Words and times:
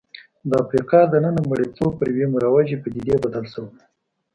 د 0.49 0.51
افریقا 0.63 0.99
دننه 1.13 1.41
مریتوب 1.49 1.91
پر 1.99 2.07
یوې 2.13 2.25
مروجې 2.35 2.77
پدیدې 2.83 3.15
بدل 3.23 3.43
شوی 3.53 3.69
و. 3.73 3.75